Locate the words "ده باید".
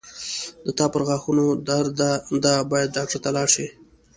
2.45-2.93